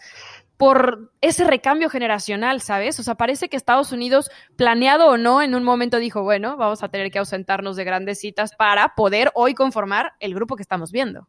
[0.57, 2.99] por ese recambio generacional, ¿sabes?
[2.99, 6.83] O sea, parece que Estados Unidos, planeado o no, en un momento dijo, bueno, vamos
[6.83, 10.91] a tener que ausentarnos de grandes citas para poder hoy conformar el grupo que estamos
[10.91, 11.27] viendo.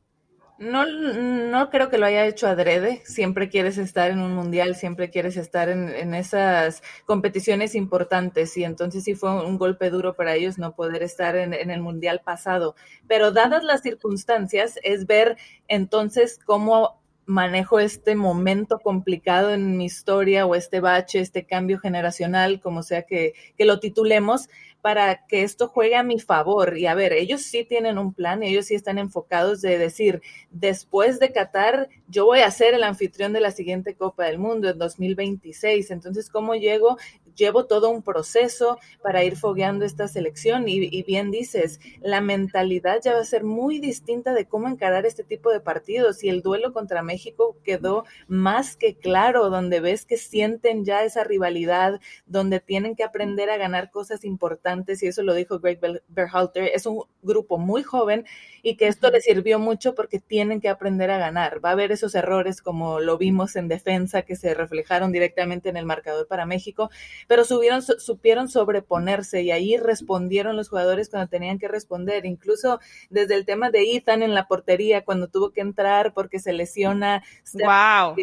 [0.57, 3.03] No, no creo que lo haya hecho adrede.
[3.05, 9.03] Siempre quieres estar en un mundial, siempre quieres estar en, esas competiciones importantes y entonces
[9.03, 12.77] sí fue un golpe duro para ellos no poder estar en, en el mundial pasado.
[13.09, 15.37] Pero dadas las circunstancias, es ver
[15.67, 22.61] entonces cómo manejo este momento complicado en mi historia o este bache, este cambio generacional,
[22.61, 24.49] como sea que, que lo titulemos,
[24.85, 26.77] para que esto juegue a mi favor.
[26.77, 30.21] Y a ver, ellos sí tienen un plan, ellos sí están enfocados de decir,
[30.51, 34.69] después de Qatar, yo voy a ser el anfitrión de la siguiente Copa del Mundo
[34.69, 35.91] en 2026.
[35.91, 36.99] Entonces, ¿cómo llego?
[37.35, 43.01] Llevo todo un proceso para ir fogueando esta selección y, y bien dices, la mentalidad
[43.03, 46.43] ya va a ser muy distinta de cómo encarar este tipo de partidos y el
[46.43, 52.61] duelo contra México quedó más que claro, donde ves que sienten ya esa rivalidad, donde
[52.61, 57.03] tienen que aprender a ganar cosas importantes y eso lo dijo Greg Berhalter, es un
[57.23, 58.25] grupo muy joven
[58.63, 61.65] y que esto le sirvió mucho porque tienen que aprender a ganar.
[61.65, 65.77] Va a haber esos errores como lo vimos en defensa que se reflejaron directamente en
[65.77, 66.91] el marcador para México,
[67.29, 73.35] pero subieron, supieron sobreponerse y ahí respondieron los jugadores cuando tenían que responder, incluso desde
[73.35, 77.23] el tema de Ethan en la portería cuando tuvo que entrar porque se lesiona.
[77.53, 78.17] Wow.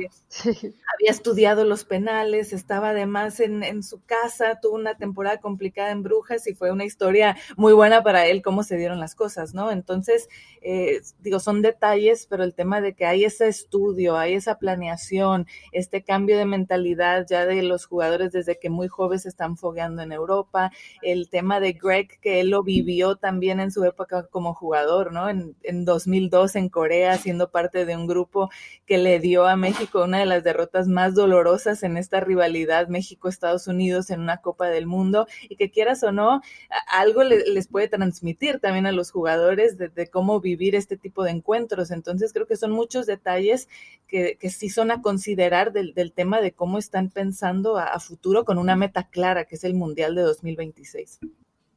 [0.94, 6.04] Había estudiado los penales, estaba además en, en su casa, tuvo una temporada complicada en
[6.04, 9.72] Brujas y fue una historia muy buena para él cómo se dieron las cosas, ¿no?
[9.72, 10.30] Entonces,
[10.62, 15.48] eh, digo, son detalles, pero el tema de que hay ese estudio, hay esa planeación,
[15.72, 20.12] este cambio de mentalidad ya de los jugadores desde que muy jóvenes están fogueando en
[20.12, 25.12] Europa, el tema de Greg, que él lo vivió también en su época como jugador,
[25.12, 25.30] ¿no?
[25.30, 28.50] En, en 2002 en Corea, siendo parte de un grupo
[28.86, 33.68] que le dio a México una de las derrotas más dolorosas en esta rivalidad México-Estados
[33.68, 36.42] Unidos en una Copa del Mundo y que quieras o no,
[36.88, 41.92] algo les puede transmitir también a los jugadores de, cómo vivir este tipo de encuentros.
[41.92, 43.68] Entonces creo que son muchos detalles
[44.08, 48.76] que, sí son a considerar del, tema de cómo están pensando a futuro con una
[48.82, 51.20] meta clara, que es el Mundial de 2026.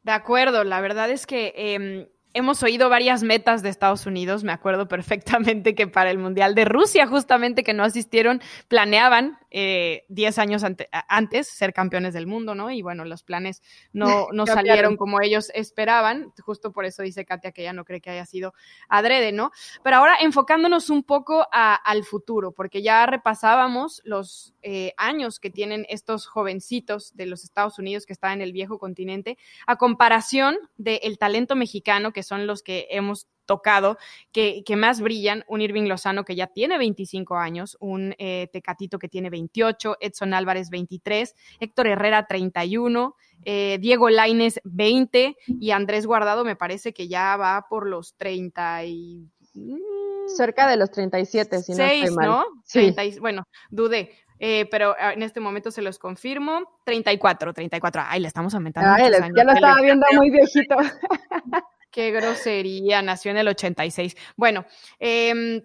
[0.02, 4.42] De acuerdo, la verdad es que eh, hemos oído varias metas de Estados Unidos.
[4.42, 10.04] Me acuerdo perfectamente que para el Mundial de Rusia, justamente que no asistieron, planeaban eh,
[10.08, 10.64] 10 años
[11.08, 12.72] antes ser campeones del mundo, ¿no?
[12.72, 13.62] Y bueno, los planes
[13.92, 16.32] no, no salieron como ellos esperaban.
[16.42, 18.52] Justo por eso dice Katia que ya no cree que haya sido
[18.88, 19.52] adrede, ¿no?
[19.84, 25.50] Pero ahora enfocándonos un poco a, al futuro, porque ya repasábamos los eh, años que
[25.50, 29.38] tienen estos jovencitos de los Estados Unidos que están en el viejo continente,
[29.68, 33.98] a comparación del talento mexicano que son los que hemos tocado,
[34.32, 38.98] que, que, más brillan, un Irving Lozano que ya tiene 25 años, un eh, Tecatito
[38.98, 46.06] que tiene 28, Edson Álvarez 23, Héctor Herrera 31, eh, Diego Laines 20 y Andrés
[46.06, 49.28] Guardado me parece que ya va por los 30 y...
[49.54, 49.78] Mm,
[50.26, 52.26] Cerca de los 37, si no estoy mal.
[52.26, 52.44] ¿no?
[52.64, 52.92] Sí.
[52.92, 56.80] 30, bueno, dudé, eh, pero ah, en este momento se los confirmo.
[56.84, 58.02] 34, 34.
[58.06, 58.90] Ay, le estamos aumentando.
[58.90, 60.76] Ay, ya lo estaba viendo muy viejito.
[61.94, 64.16] Qué grosería, nació en el 86.
[64.36, 64.66] Bueno,
[64.98, 65.62] eh,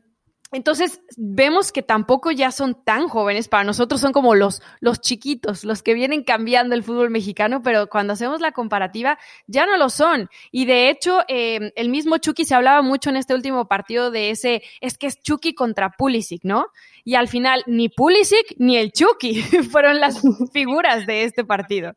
[0.51, 5.63] entonces vemos que tampoco ya son tan jóvenes, para nosotros son como los, los chiquitos,
[5.63, 9.89] los que vienen cambiando el fútbol mexicano, pero cuando hacemos la comparativa ya no lo
[9.89, 10.27] son.
[10.51, 14.29] Y de hecho, eh, el mismo Chucky se hablaba mucho en este último partido de
[14.29, 16.67] ese, es que es Chucky contra Pulisic, ¿no?
[17.03, 20.21] Y al final ni Pulisic ni el Chucky fueron las
[20.53, 21.93] figuras de este partido.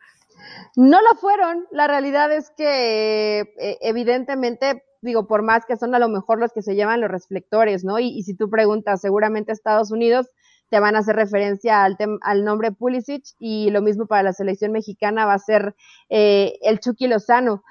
[0.77, 1.67] No lo fueron.
[1.71, 6.53] La realidad es que eh, evidentemente, digo, por más que son a lo mejor los
[6.53, 7.99] que se llevan los reflectores, ¿no?
[7.99, 10.29] Y, y si tú preguntas, seguramente Estados Unidos
[10.73, 14.73] te van a hacer referencia al, al nombre Pulisic y lo mismo para la selección
[14.73, 15.75] mexicana va a ser
[16.09, 17.63] eh, el Chucky Lozano.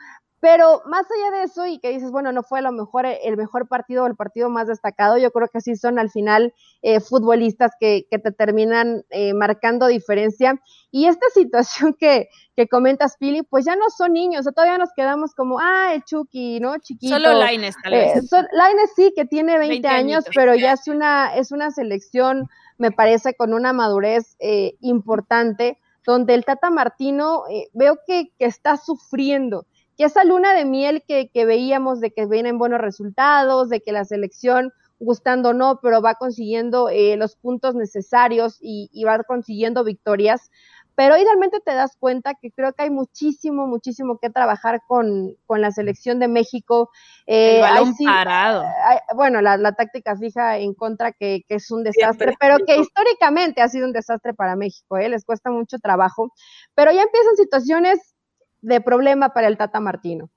[0.41, 3.37] Pero más allá de eso y que dices, bueno, no fue a lo mejor el
[3.37, 6.99] mejor partido o el partido más destacado, yo creo que sí son al final eh,
[6.99, 10.59] futbolistas que, que, te terminan eh, marcando diferencia.
[10.91, 14.91] Y esta situación que, que comentas, Pili, pues ya no son niños, o todavía nos
[14.93, 16.77] quedamos como, ah, el Chucky, ¿no?
[16.79, 17.15] Chiquito.
[17.15, 18.17] Solo Laines, tal vez.
[18.17, 21.71] Eh, so, Laines sí, que tiene 20, 20 años, pero ya es una, es una
[21.71, 22.49] selección
[22.81, 28.45] me parece con una madurez eh, importante, donde el Tata Martino eh, veo que, que,
[28.45, 29.67] está sufriendo,
[30.01, 33.91] que esa luna de miel que, que veíamos de que vienen buenos resultados, de que
[33.91, 39.21] la selección gustando o no, pero va consiguiendo eh, los puntos necesarios y, y, va
[39.21, 40.49] consiguiendo victorias,
[40.95, 45.61] pero idealmente te das cuenta que creo que hay muchísimo, muchísimo que trabajar con, con
[45.61, 46.89] la selección de México.
[47.27, 48.63] Eh, el balón parado.
[48.83, 52.37] Hay, bueno, la, la, táctica fija en contra que, que es un desastre, Siempre.
[52.39, 55.09] pero que históricamente ha sido un desastre para México, ¿eh?
[55.09, 56.33] les cuesta mucho trabajo,
[56.73, 58.15] pero ya empiezan situaciones
[58.61, 60.29] de problema para el Tata Martino.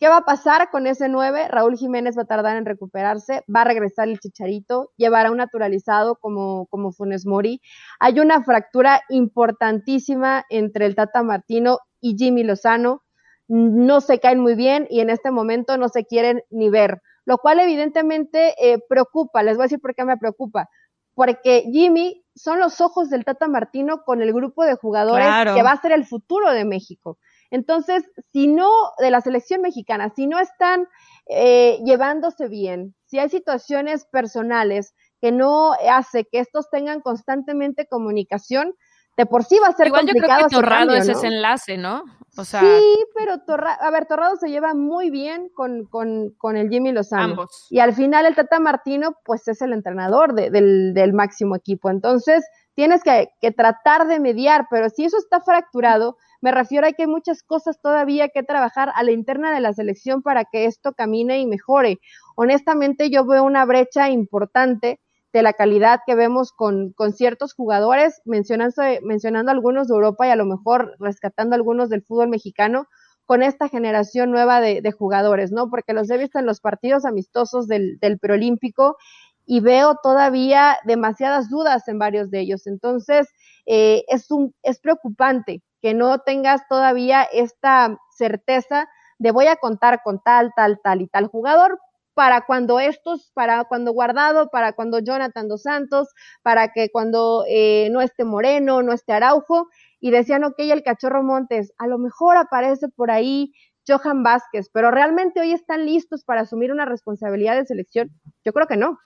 [0.00, 1.48] ¿Qué va a pasar con ese 9?
[1.48, 6.16] Raúl Jiménez va a tardar en recuperarse, va a regresar el Chicharito, llevará un naturalizado
[6.16, 7.60] como, como Funes Mori.
[8.00, 13.02] Hay una fractura importantísima entre el Tata Martino y Jimmy Lozano.
[13.46, 17.38] No se caen muy bien y en este momento no se quieren ni ver, lo
[17.38, 19.42] cual evidentemente eh, preocupa.
[19.42, 20.68] Les voy a decir por qué me preocupa.
[21.14, 25.54] Porque Jimmy son los ojos del Tata Martino con el grupo de jugadores claro.
[25.54, 27.18] que va a ser el futuro de México.
[27.54, 30.88] Entonces, si no, de la selección mexicana, si no están
[31.28, 38.74] eh, llevándose bien, si hay situaciones personales que no hace que estos tengan constantemente comunicación,
[39.16, 40.40] de por sí va a ser Igual complicado.
[40.40, 41.12] yo creo que Torrado cambio, es ¿no?
[41.12, 42.02] ese enlace, ¿no?
[42.36, 46.56] O sea, sí, pero Torrado, a ver, Torrado se lleva muy bien con, con, con,
[46.56, 47.22] el Jimmy Lozano.
[47.22, 47.68] Ambos.
[47.70, 51.88] Y al final el Tata Martino, pues es el entrenador de, del, del máximo equipo.
[51.88, 56.92] Entonces, tienes que, que tratar de mediar, pero si eso está fracturado, me refiero a
[56.92, 60.66] que hay muchas cosas todavía que trabajar a la interna de la selección para que
[60.66, 62.00] esto camine y mejore.
[62.36, 65.00] Honestamente, yo veo una brecha importante
[65.32, 70.32] de la calidad que vemos con, con ciertos jugadores, mencionando, mencionando algunos de Europa y
[70.32, 72.88] a lo mejor rescatando algunos del fútbol mexicano,
[73.24, 75.70] con esta generación nueva de, de jugadores, ¿no?
[75.70, 78.98] Porque los he visto en los partidos amistosos del, del preolímpico
[79.46, 82.66] y veo todavía demasiadas dudas en varios de ellos.
[82.66, 83.28] Entonces,
[83.64, 90.00] eh, es, un, es preocupante que no tengas todavía esta certeza de voy a contar
[90.02, 91.78] con tal, tal, tal y tal jugador
[92.14, 96.08] para cuando estos, para cuando Guardado, para cuando Jonathan Dos Santos,
[96.42, 99.68] para que cuando eh, no esté Moreno, no esté Araujo,
[100.00, 103.52] y decían, ok, el cachorro Montes, a lo mejor aparece por ahí
[103.86, 108.08] Johan Vázquez, pero realmente hoy están listos para asumir una responsabilidad de selección.
[108.42, 108.98] Yo creo que no.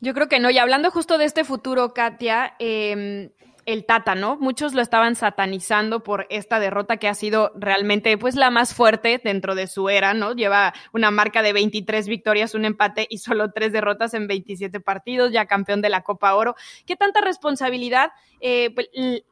[0.00, 0.50] Yo creo que no.
[0.50, 3.32] Y hablando justo de este futuro, Katia, eh,
[3.68, 4.38] el Tata, ¿no?
[4.38, 9.20] Muchos lo estaban satanizando por esta derrota que ha sido realmente pues la más fuerte
[9.22, 10.32] dentro de su era, ¿no?
[10.32, 15.32] Lleva una marca de 23 victorias, un empate y solo tres derrotas en 27 partidos,
[15.32, 16.54] ya campeón de la Copa Oro.
[16.86, 18.74] ¿Qué tanta responsabilidad eh,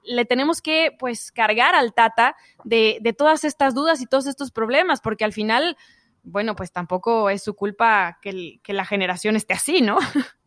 [0.05, 5.01] le tenemos que pues cargar al Tata de, todas estas dudas y todos estos problemas?
[5.01, 5.79] Porque al final,
[6.23, 9.97] bueno, pues tampoco es su culpa que la generación esté así, ¿no?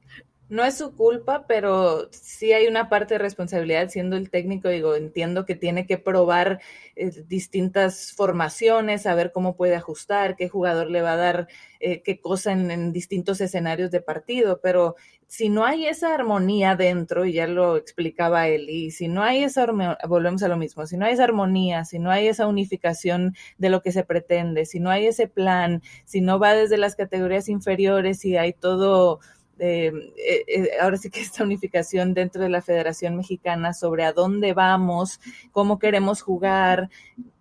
[0.50, 4.96] no es su culpa, pero sí hay una parte de responsabilidad siendo el técnico, digo,
[4.96, 6.60] entiendo que tiene que probar
[6.96, 11.48] eh, distintas formaciones, saber cómo puede ajustar, qué jugador le va a dar
[11.80, 14.96] eh, qué cosa en, distintos escenarios de partido, pero
[15.28, 19.44] si no hay esa armonía dentro, y ya lo explicaba él, y si no hay
[19.44, 19.68] esa,
[20.08, 23.70] volvemos a lo mismo, si no hay esa armonía, si no hay esa unificación de
[23.70, 27.48] lo que se pretende, si no hay ese plan, si no va desde las categorías
[27.50, 29.20] inferiores y hay todo
[29.60, 34.54] eh, eh, ahora sí que esta unificación dentro de la Federación Mexicana sobre a dónde
[34.54, 35.20] vamos,
[35.52, 36.90] cómo queremos jugar,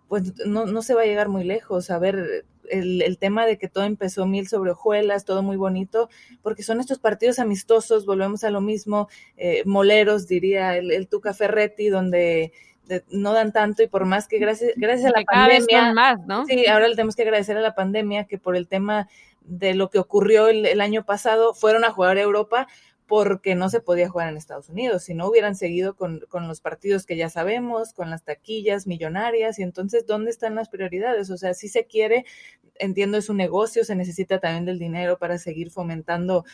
[0.07, 1.89] pues no, no se va a llegar muy lejos.
[1.91, 6.09] A ver, el, el, tema de que todo empezó mil sobre hojuelas, todo muy bonito,
[6.41, 11.33] porque son estos partidos amistosos, volvemos a lo mismo, eh, moleros, diría el, el Tuca
[11.33, 12.51] Ferretti, donde
[13.09, 16.45] no dan tanto y por más que gracias, gracias a la pandemia, más, ¿no?
[16.45, 19.07] Sí, ahora le tenemos que agradecer a la pandemia que por el tema
[19.41, 22.67] de lo que ocurrió el, el, año pasado, fueron a jugar a Europa
[23.09, 26.61] porque no se podía jugar en Estados Unidos, si no hubieran seguido con, con, los
[26.61, 31.31] partidos que ya sabemos, con las taquillas millonarias, y entonces, ¿dónde están las prioridades?
[31.31, 32.25] O sea, si se quiere,
[32.75, 36.45] entiendo, es un negocio, se necesita también del dinero para seguir fomentando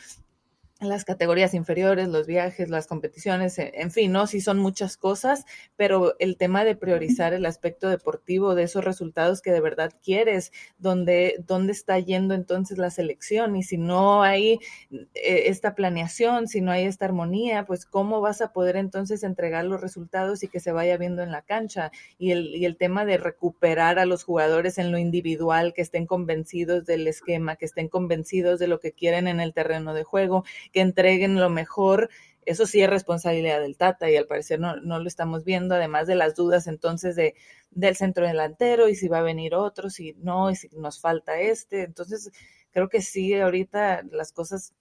[0.82, 4.28] las categorías inferiores, los viajes, las competiciones, en fin, ¿no?
[4.28, 5.46] Sí son muchas cosas,
[5.78, 10.52] pero el tema de priorizar el aspecto deportivo de esos resultados que de verdad quieres,
[10.78, 14.60] donde, dónde está yendo entonces la selección y si no hay
[14.92, 19.64] eh, esta planeación, si no hay esta armonía, pues cómo vas a poder entonces entregar
[19.64, 23.06] los resultados y que se vaya viendo en la cancha y el, y el tema
[23.06, 27.88] de recuperar a los jugadores en lo individual, que estén convencidos del esquema, que estén
[27.88, 32.10] convencidos de lo que quieren en el terreno de juego que entreguen lo mejor.
[32.46, 36.06] Eso sí es responsabilidad del Tata y al parecer no, no lo estamos viendo, además
[36.08, 37.34] de las dudas entonces de,
[37.72, 41.40] del centro delantero y si va a venir otro, si no, y si nos falta
[41.40, 41.84] este.
[41.84, 42.32] Entonces,
[42.72, 44.74] creo que sí, ahorita las cosas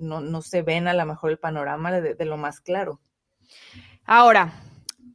[0.00, 3.00] no, se ven a lo mejor el panorama de, lo más claro.
[4.04, 4.52] Ahora,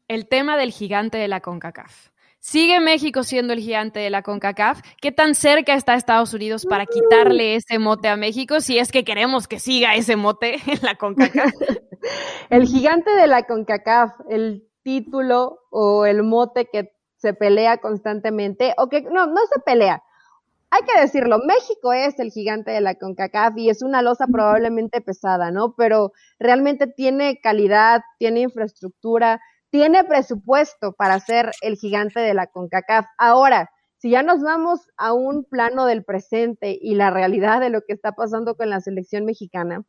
[0.08, 2.10] el tema del gigante de la CONCACAF.
[2.48, 4.80] ¿Sigue México siendo el gigante de la CONCACAF?
[5.02, 9.04] ¿Qué tan cerca está Estados Unidos para quitarle ese mote a México si es que
[9.04, 11.52] queremos que siga ese mote en la CONCACAF?
[12.52, 18.90] el gigante de la CONCACAF, el título o el mote que se pelea constantemente, o
[18.90, 20.04] que no, no se pelea,
[20.70, 25.02] hay que decirlo, México es el gigante de la CONCACAF y es una losa probablemente
[25.02, 25.74] pesada, ¿no?
[25.76, 29.42] Pero realmente tiene calidad, tiene infraestructura,
[29.76, 33.08] tiene presupuesto para ser el gigante de la CONCACAF.
[33.18, 37.82] Ahora, si ya nos vamos a un plano del presente y la realidad de lo
[37.82, 39.84] que está pasando con la selección mexicana,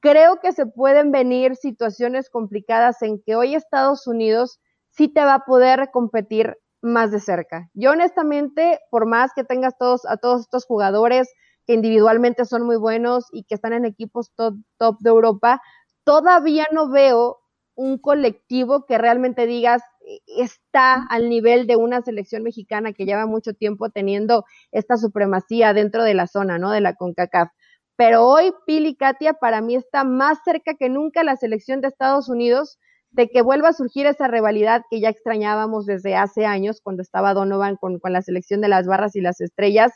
[0.00, 4.60] creo que se pueden venir situaciones complicadas en que hoy Estados Unidos
[4.90, 7.70] sí te va a poder competir más de cerca.
[7.72, 11.32] Yo honestamente, por más que tengas todos a todos estos jugadores
[11.66, 15.62] que individualmente son muy buenos y que están en equipos top, top de Europa,
[16.04, 17.41] todavía no veo
[17.82, 23.26] un colectivo que realmente digas eh, está al nivel de una selección mexicana que lleva
[23.26, 26.70] mucho tiempo teniendo esta supremacía dentro de la zona, ¿no?
[26.70, 27.48] De la CONCACAF.
[27.96, 32.28] Pero hoy Pili Katia para mí está más cerca que nunca la selección de Estados
[32.28, 32.78] Unidos
[33.10, 37.34] de que vuelva a surgir esa rivalidad que ya extrañábamos desde hace años cuando estaba
[37.34, 39.92] Donovan con, la selección de las barras y las estrellas.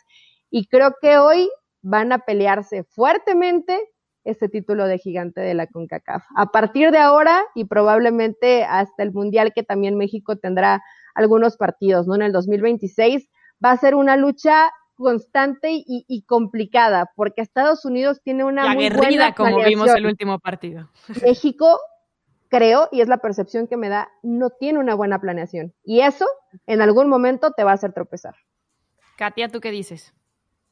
[0.51, 1.49] Y creo que hoy
[1.83, 3.79] van a pelearse fuertemente
[4.27, 6.25] este título de gigante de la CONCACAF.
[6.37, 10.83] A partir de ahora y probablemente hasta el Mundial que también México tendrá
[11.15, 12.15] algunos partidos, ¿no?
[12.15, 13.29] En el 2026
[13.65, 19.35] va a ser una lucha constante y, complicada porque Estados Unidos tiene una muy buena
[19.35, 20.91] como vimos el último partido.
[21.23, 21.79] México
[22.49, 25.75] creo, y es la percepción que me da, no tiene una buena planeación.
[25.85, 26.27] Y eso
[26.67, 28.35] en algún momento te va a hacer tropezar.
[29.17, 30.15] Katia, ¿tú qué dices?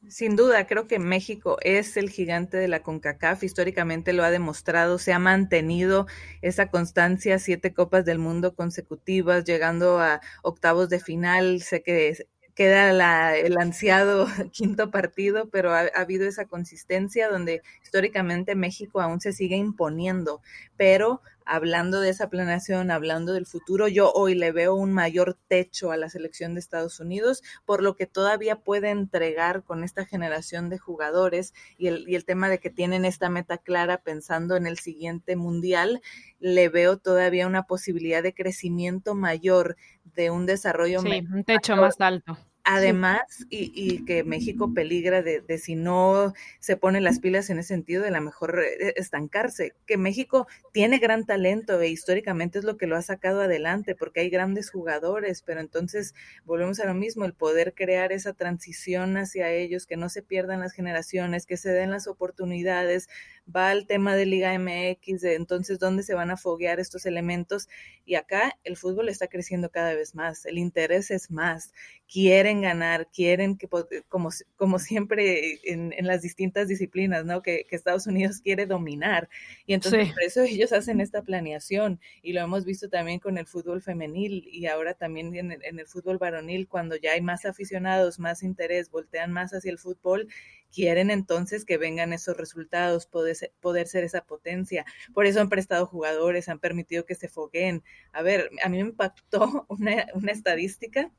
[0.09, 4.97] Sin duda, creo que México es el gigante de la CONCACAF, históricamente lo ha demostrado,
[4.99, 6.05] se ha mantenido
[6.41, 13.35] esa constancia, siete copas del mundo consecutivas, llegando a octavos de final, sé que queda
[13.35, 19.57] el ansiado quinto partido, pero ha, habido esa consistencia donde históricamente México aún se sigue
[19.57, 20.41] imponiendo,
[20.77, 25.91] pero hablando de esa planeación, hablando del futuro, yo hoy le veo un mayor techo
[25.91, 30.69] a la selección de Estados Unidos, por lo que todavía puede entregar con esta generación
[30.69, 34.67] de jugadores y el, y el tema de que tienen esta meta clara pensando en
[34.67, 36.01] el siguiente mundial,
[36.39, 41.01] le veo todavía una posibilidad de crecimiento mayor, de un desarrollo.
[41.01, 42.37] Sí, un techo más alto.
[42.67, 47.59] Además, y, y, que México peligra de, de, si no se pone las pilas en
[47.59, 49.73] ese sentido, de la mejor eh, estancarse.
[49.85, 54.21] Que México tiene gran talento e históricamente es lo que lo ha sacado adelante, porque
[54.21, 59.51] hay grandes jugadores, pero entonces volvemos a lo mismo, el poder crear esa transición hacia
[59.51, 63.09] ellos, que no se pierdan las generaciones, que se den las oportunidades,
[63.53, 67.69] va al tema de Liga MX, de entonces dónde se van a foguear estos elementos.
[68.05, 71.73] Y acá el fútbol está creciendo cada vez más, el interés es más,
[72.11, 73.67] quieren ganar, quieren que,
[74.07, 77.41] como, como siempre en, las distintas disciplinas, ¿no?
[77.41, 79.27] Que, Estados Unidos quiere dominar.
[79.65, 81.99] Y entonces por eso ellos hacen esta planeación.
[82.21, 85.87] Y lo hemos visto también con el fútbol femenil y ahora también en en el
[85.87, 90.27] fútbol varonil, cuando ya hay más aficionados, más interés, voltean más hacia el fútbol
[90.75, 94.85] quieren entonces que vengan esos resultados, poder ser, poder ser esa potencia.
[95.13, 97.81] Por eso han prestado jugadores, han permitido que se fogueen.
[98.11, 101.11] A ver, a mí me impactó una, una estadística.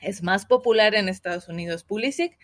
[0.00, 2.38] Es más popular en Estados Unidos Pulisic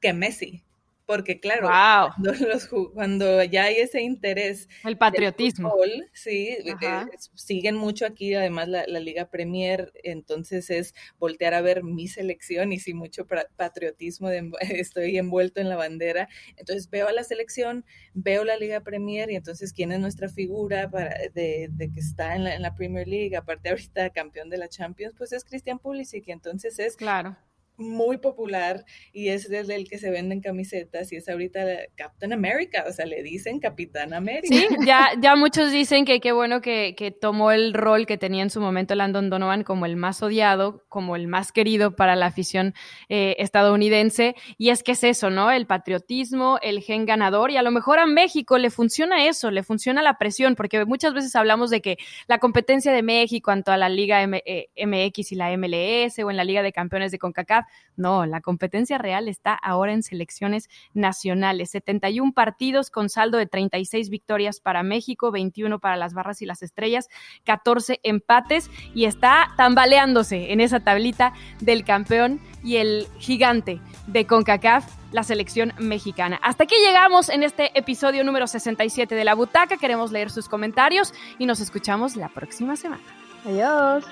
[0.00, 0.64] que Messi
[1.06, 1.68] porque claro,
[2.94, 4.68] cuando, ya hay ese interés.
[4.84, 5.72] El patriotismo.
[6.12, 12.08] sí, eh, siguen mucho aquí, además la, Liga Premier, entonces es voltear a ver mi
[12.08, 13.26] selección y sí, mucho
[13.56, 14.30] patriotismo,
[14.60, 16.28] estoy envuelto en la bandera.
[16.56, 17.84] Entonces veo a la selección,
[18.14, 22.44] veo la Liga Premier y entonces quién es nuestra figura para, de, que está en
[22.44, 26.28] la, en la Premier League, aparte ahorita campeón de la Champions, pues es Christian Pulisic
[26.28, 26.96] y entonces es...
[26.96, 27.36] Claro
[27.76, 31.60] muy popular y es desde el que se venden camisetas y es ahorita
[31.96, 34.54] Captain America, o sea, le dicen Capitán América.
[34.54, 38.42] Sí, ya, ya muchos dicen que qué bueno que, que, tomó el rol que tenía
[38.42, 42.26] en su momento Landon Donovan como el más odiado, como el más querido para la
[42.26, 42.74] afición
[43.08, 45.50] eh, estadounidense y es que es eso, ¿no?
[45.50, 49.62] El patriotismo, el gen ganador y a lo mejor a México le funciona eso, le
[49.62, 53.76] funciona la presión, porque muchas veces hablamos de que la competencia de México en toda
[53.76, 57.63] la Liga MX eh, y la MLS o en la Liga de Campeones de CONCACAF
[57.96, 61.70] no, la competencia real está ahora en selecciones nacionales.
[61.70, 66.62] 71 partidos con saldo de 36 victorias para México, 21 para las barras y las
[66.62, 67.08] estrellas,
[67.44, 74.86] 14 empates y está tambaleándose en esa tablita del campeón y el gigante de CONCACAF
[75.12, 76.40] la selección mexicana.
[76.42, 79.76] Hasta aquí llegamos en este episodio número 67 de La Butaca.
[79.76, 83.02] Queremos leer sus comentarios y nos escuchamos la próxima semana.
[83.44, 84.04] Adiós.